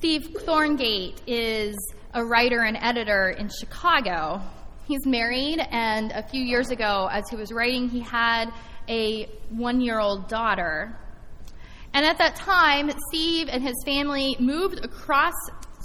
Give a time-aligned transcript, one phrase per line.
[0.00, 1.76] Steve Thorngate is
[2.14, 4.40] a writer and editor in Chicago.
[4.88, 8.50] He's married, and a few years ago, as he was writing, he had
[8.88, 10.98] a one year old daughter.
[11.92, 15.34] And at that time, Steve and his family moved across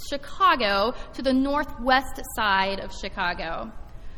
[0.10, 3.70] Chicago to the northwest side of Chicago,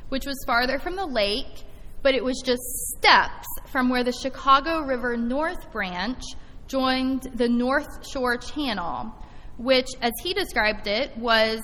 [0.09, 1.63] which was farther from the lake,
[2.03, 2.61] but it was just
[2.99, 6.21] steps from where the Chicago River North Branch
[6.67, 9.11] joined the North Shore Channel,
[9.57, 11.59] which, as he described it, was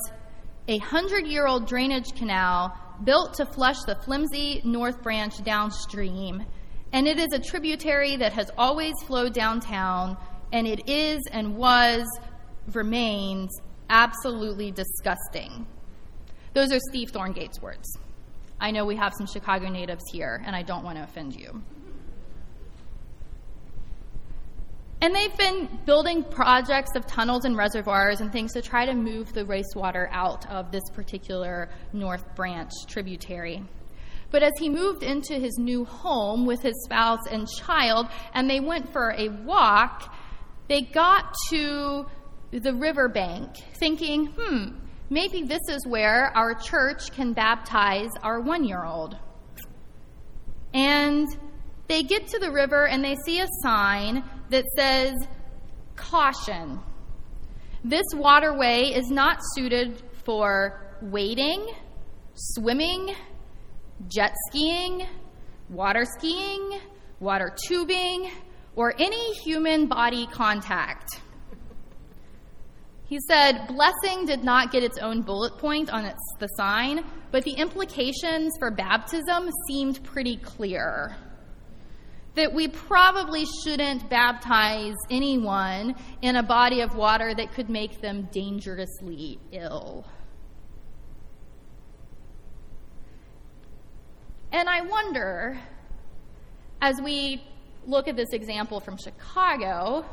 [0.67, 6.45] a hundred year old drainage canal built to flush the flimsy North Branch downstream.
[6.91, 10.15] And it is a tributary that has always flowed downtown,
[10.51, 12.05] and it is and was,
[12.71, 13.49] remains
[13.89, 15.65] absolutely disgusting.
[16.53, 17.97] Those are Steve Thorngate's words.
[18.59, 21.63] I know we have some Chicago natives here, and I don't want to offend you.
[25.03, 29.33] And they've been building projects of tunnels and reservoirs and things to try to move
[29.33, 33.61] the wastewater out of this particular North Branch tributary.
[34.31, 38.61] But as he moved into his new home with his spouse and child, and they
[38.61, 40.15] went for a walk,
[40.69, 42.05] they got to
[42.53, 44.67] the riverbank thinking, hmm,
[45.09, 49.17] maybe this is where our church can baptize our one year old.
[50.73, 51.27] And
[51.87, 55.13] they get to the river and they see a sign that says,
[55.95, 56.79] Caution.
[57.83, 61.67] This waterway is not suited for wading,
[62.33, 63.13] swimming,
[64.07, 65.05] jet skiing,
[65.69, 66.79] water skiing,
[67.19, 68.31] water tubing,
[68.75, 71.21] or any human body contact.
[73.05, 77.43] He said, Blessing did not get its own bullet point on its, the sign, but
[77.43, 81.15] the implications for baptism seemed pretty clear
[82.35, 88.27] that we probably shouldn't baptize anyone in a body of water that could make them
[88.31, 90.05] dangerously ill.
[94.51, 95.59] And I wonder,
[96.81, 97.43] as we
[97.85, 100.05] look at this example from Chicago,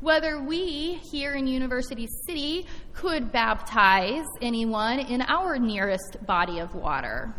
[0.00, 7.34] whether we here in University City could baptize anyone in our nearest body of water.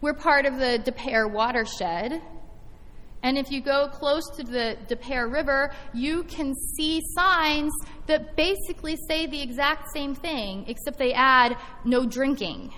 [0.00, 2.20] We're part of the Des Peres watershed,
[3.22, 7.72] and if you go close to the Des Peres River, you can see signs
[8.06, 12.72] that basically say the exact same thing, except they add no drinking.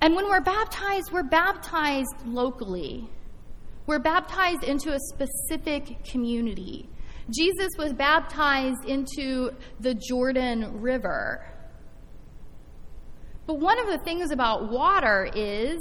[0.00, 3.08] And when we're baptized, we're baptized locally.
[3.86, 6.88] We're baptized into a specific community.
[7.30, 11.44] Jesus was baptized into the Jordan River.
[13.48, 15.78] But one of the things about water is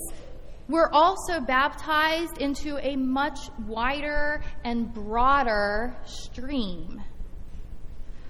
[0.69, 7.03] we're also baptized into a much wider and broader stream.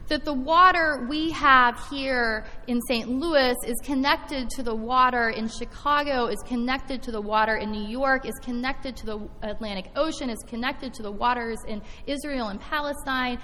[0.08, 3.10] That the water we have here in St.
[3.10, 7.88] Louis is connected to the water in Chicago, is connected to the water in New
[7.88, 12.60] York, is connected to the Atlantic Ocean, is connected to the waters in Israel and
[12.60, 13.38] Palestine.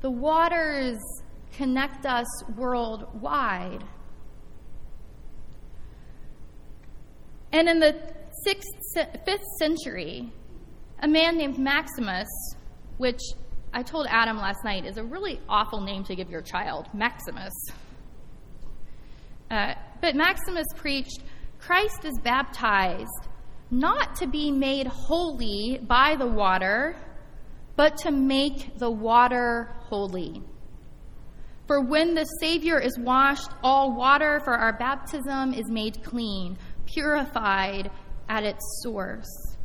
[0.00, 0.96] The waters
[1.52, 2.26] connect us
[2.56, 3.84] worldwide.
[7.52, 7.96] And in the
[8.44, 8.68] sixth,
[9.24, 10.30] fifth century,
[11.00, 12.28] a man named Maximus,
[12.98, 13.20] which
[13.72, 17.52] I told Adam last night is a really awful name to give your child, Maximus.
[19.50, 21.22] Uh, but Maximus preached
[21.58, 23.28] Christ is baptized
[23.70, 26.96] not to be made holy by the water,
[27.76, 30.42] but to make the water holy.
[31.66, 36.56] For when the Savior is washed, all water for our baptism is made clean
[36.92, 37.90] purified
[38.28, 39.56] at its source.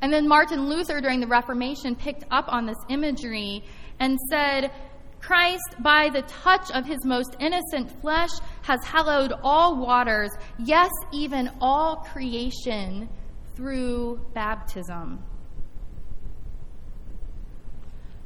[0.00, 3.64] And then Martin Luther, during the Reformation, picked up on this imagery
[3.98, 4.70] and said,
[5.20, 8.30] Christ, by the touch of his most innocent flesh,
[8.62, 13.08] has hallowed all waters, yes, even all creation,
[13.56, 15.22] through baptism.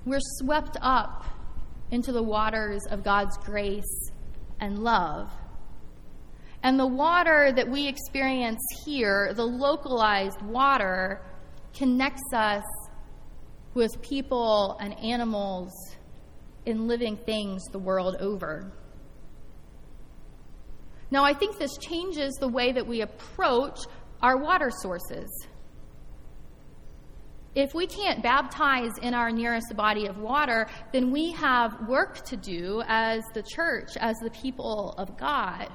[0.05, 1.25] We're swept up
[1.91, 4.11] into the waters of God's grace
[4.61, 5.31] and love.
[6.63, 11.23] And the water that we experience here, the localized water,
[11.75, 12.63] connects us
[13.75, 15.73] with people and animals
[16.67, 18.73] and living things the world over.
[21.11, 23.81] Now, I think this changes the way that we approach
[24.23, 25.29] our water sources.
[27.55, 32.37] If we can't baptize in our nearest body of water, then we have work to
[32.37, 35.69] do as the church, as the people of God.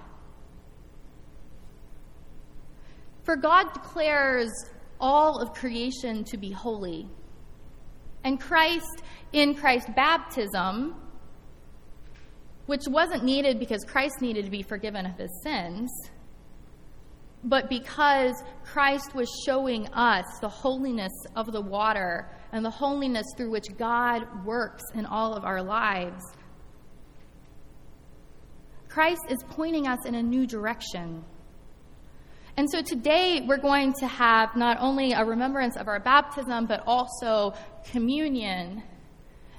[3.28, 4.50] For God declares
[5.02, 7.10] all of creation to be holy.
[8.24, 9.04] And Christ,
[9.34, 10.96] in Christ's baptism,
[12.68, 15.92] which wasn't needed because Christ needed to be forgiven of his sins,
[17.44, 23.52] but because Christ was showing us the holiness of the water and the holiness through
[23.52, 26.24] which God works in all of our lives.
[28.88, 31.26] Christ is pointing us in a new direction.
[32.58, 36.82] And so today we're going to have not only a remembrance of our baptism, but
[36.88, 37.54] also
[37.92, 38.82] communion.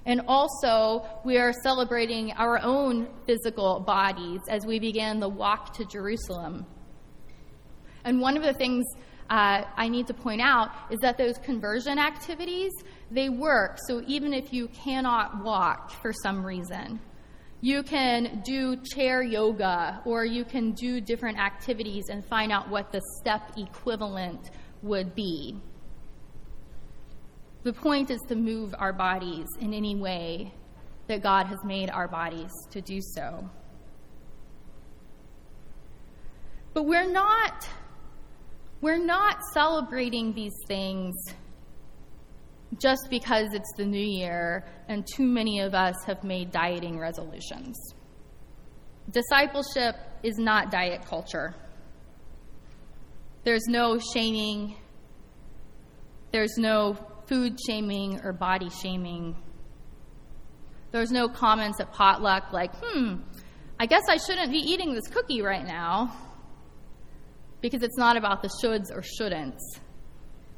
[0.05, 5.85] And also, we are celebrating our own physical bodies as we begin the walk to
[5.85, 6.67] Jerusalem.
[8.05, 8.85] And one of the things
[9.31, 12.73] uh, I need to point out is that those conversion activities,
[13.13, 13.79] they work.
[13.87, 16.99] So even if you cannot walk for some reason,
[17.61, 22.93] you can do chair yoga or you can do different activities and find out what
[22.93, 24.51] the step equivalent
[24.83, 25.57] would be.
[27.65, 30.53] The point is to move our bodies in any way
[31.09, 33.51] that God has made our bodies to do so.
[36.75, 37.69] But we're not
[38.81, 41.17] we're not celebrating these things
[42.77, 47.77] just because it's the new year and too many of us have made dieting resolutions.
[49.11, 51.55] Discipleship is not diet culture.
[53.45, 54.77] There's no shaming,
[56.33, 59.37] there's no food shaming or body shaming.
[60.91, 63.17] There's no comments at potluck like, hmm,
[63.79, 66.15] I guess I shouldn't be eating this cookie right now
[67.61, 69.61] because it's not about the shoulds or shouldn'ts.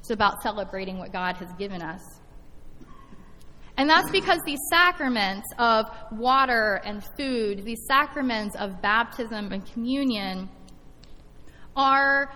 [0.01, 2.03] It's about celebrating what God has given us.
[3.77, 10.51] And that's because these sacraments of water and food, these sacraments of baptism and communion,
[11.77, 12.31] are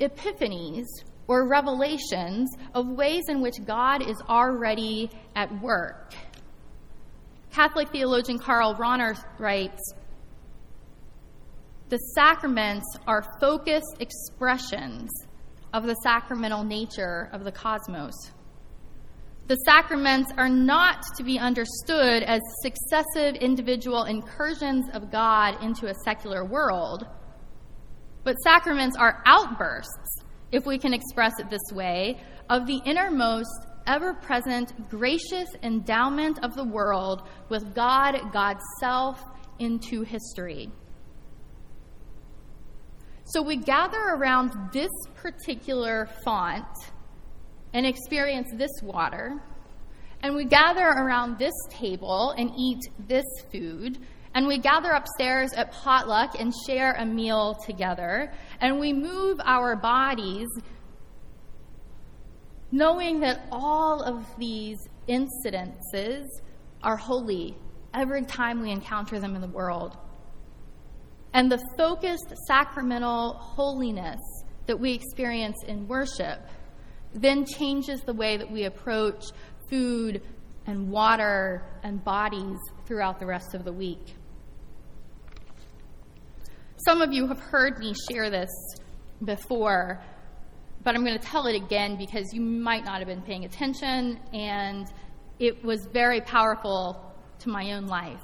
[0.00, 0.86] epiphanies
[1.26, 6.14] or revelations of ways in which God is already at work.
[7.50, 9.94] Catholic theologian Karl Rahner writes
[11.88, 15.10] The sacraments are focused expressions
[15.72, 18.14] of the sacramental nature of the cosmos.
[19.48, 25.94] The sacraments are not to be understood as successive individual incursions of God into a
[26.04, 27.06] secular world,
[28.24, 30.22] but sacraments are outbursts,
[30.52, 36.54] if we can express it this way, of the innermost, ever present, gracious endowment of
[36.54, 39.24] the world with God, God's self,
[39.58, 40.70] into history.
[43.32, 46.64] So we gather around this particular font
[47.74, 49.38] and experience this water,
[50.22, 53.98] and we gather around this table and eat this food,
[54.34, 58.32] and we gather upstairs at potluck and share a meal together,
[58.62, 60.48] and we move our bodies
[62.72, 66.24] knowing that all of these incidences
[66.82, 67.58] are holy
[67.92, 69.98] every time we encounter them in the world.
[71.32, 74.20] And the focused sacramental holiness
[74.66, 76.40] that we experience in worship
[77.14, 79.24] then changes the way that we approach
[79.70, 80.22] food
[80.66, 84.14] and water and bodies throughout the rest of the week.
[86.84, 88.50] Some of you have heard me share this
[89.24, 90.00] before,
[90.84, 94.20] but I'm going to tell it again because you might not have been paying attention,
[94.32, 94.86] and
[95.38, 98.20] it was very powerful to my own life.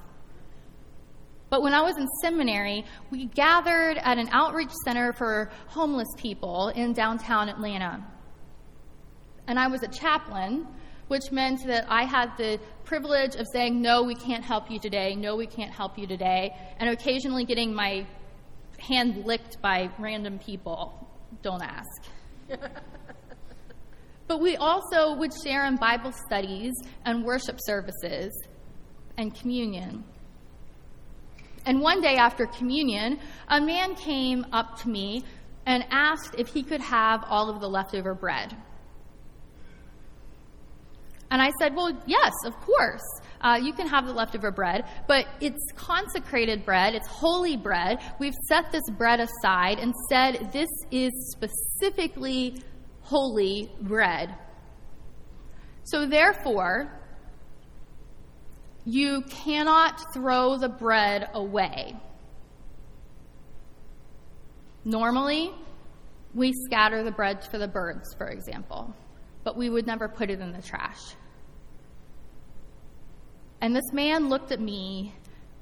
[1.54, 6.70] But when I was in seminary, we gathered at an outreach center for homeless people
[6.70, 8.04] in downtown Atlanta.
[9.46, 10.66] And I was a chaplain,
[11.06, 15.14] which meant that I had the privilege of saying, No, we can't help you today.
[15.14, 16.56] No, we can't help you today.
[16.80, 18.04] And occasionally getting my
[18.80, 21.08] hand licked by random people.
[21.42, 22.02] Don't ask.
[24.26, 26.72] but we also would share in Bible studies
[27.04, 28.32] and worship services
[29.16, 30.02] and communion.
[31.66, 33.18] And one day after communion,
[33.48, 35.24] a man came up to me
[35.66, 38.54] and asked if he could have all of the leftover bread.
[41.30, 43.02] And I said, Well, yes, of course.
[43.40, 47.98] Uh, you can have the leftover bread, but it's consecrated bread, it's holy bread.
[48.18, 52.62] We've set this bread aside and said this is specifically
[53.02, 54.34] holy bread.
[55.82, 57.00] So, therefore,
[58.84, 61.96] you cannot throw the bread away.
[64.84, 65.50] Normally,
[66.34, 68.94] we scatter the bread for the birds, for example,
[69.42, 71.00] but we would never put it in the trash.
[73.60, 75.14] And this man looked at me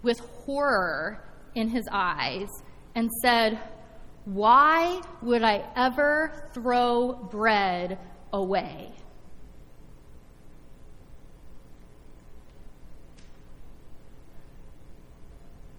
[0.02, 1.22] with horror
[1.54, 2.48] in his eyes
[2.96, 3.60] and said,
[4.24, 7.98] Why would I ever throw bread
[8.32, 8.90] away?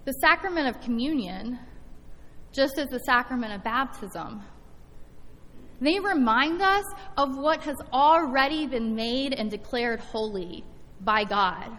[0.04, 1.58] The sacrament of communion,
[2.52, 4.42] just as the sacrament of baptism,
[5.80, 6.84] they remind us
[7.16, 10.64] of what has already been made and declared holy
[11.00, 11.70] by God.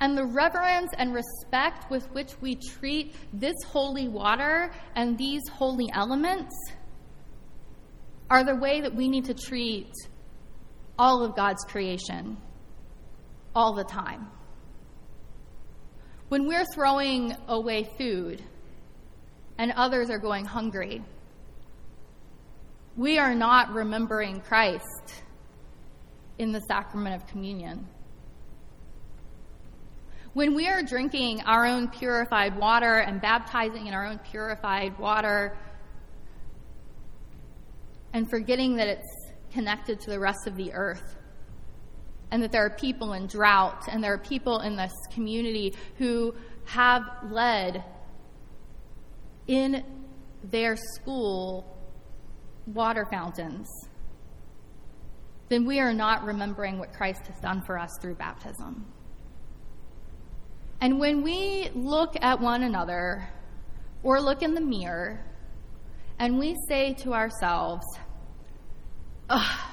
[0.00, 5.88] And the reverence and respect with which we treat this holy water and these holy
[5.94, 6.54] elements
[8.28, 9.92] are the way that we need to treat
[10.98, 12.36] all of God's creation
[13.54, 14.26] all the time.
[16.32, 18.42] When we're throwing away food
[19.58, 21.04] and others are going hungry,
[22.96, 25.24] we are not remembering Christ
[26.38, 27.86] in the sacrament of communion.
[30.32, 35.54] When we are drinking our own purified water and baptizing in our own purified water
[38.14, 41.18] and forgetting that it's connected to the rest of the earth,
[42.32, 46.34] and that there are people in drought, and there are people in this community who
[46.64, 47.84] have lead
[49.46, 49.84] in
[50.42, 51.76] their school
[52.66, 53.68] water fountains,
[55.50, 58.86] then we are not remembering what Christ has done for us through baptism.
[60.80, 63.28] And when we look at one another
[64.02, 65.22] or look in the mirror
[66.18, 67.84] and we say to ourselves,
[69.28, 69.71] Ugh,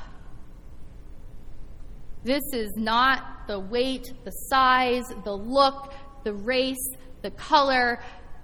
[2.24, 6.90] this is not the weight, the size, the look, the race,
[7.22, 8.02] the color,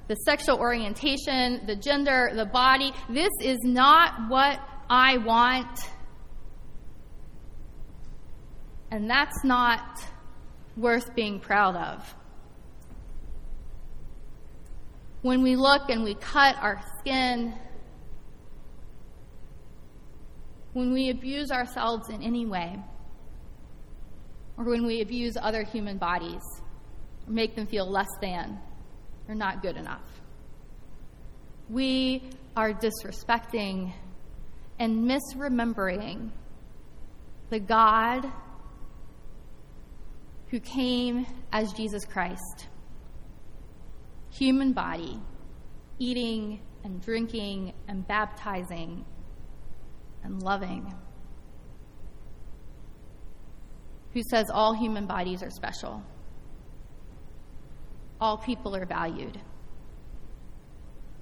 [0.07, 2.93] the sexual orientation, the gender, the body.
[3.09, 5.79] This is not what I want.
[8.91, 9.99] And that's not
[10.77, 12.15] worth being proud of.
[15.21, 17.53] When we look and we cut our skin,
[20.73, 22.77] when we abuse ourselves in any way,
[24.57, 26.41] or when we abuse other human bodies,
[27.27, 28.59] or make them feel less than,
[29.27, 30.03] or not good enough.
[31.69, 32.23] We
[32.55, 33.93] are disrespecting
[34.79, 36.29] and misremembering
[37.49, 38.31] the God
[40.49, 42.67] who came as Jesus Christ,
[44.31, 45.19] human body,
[45.99, 49.05] eating and drinking and baptizing
[50.23, 50.93] and loving
[54.15, 56.01] who says all human bodies are special.
[58.21, 59.37] All people are valued.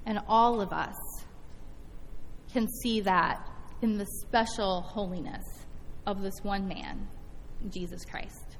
[0.05, 0.95] And all of us
[2.53, 3.49] can see that
[3.81, 5.43] in the special holiness
[6.05, 7.07] of this one man,
[7.69, 8.57] Jesus Christ.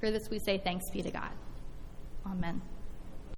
[0.00, 1.30] For this we say thanks be to God.
[2.26, 2.60] Amen.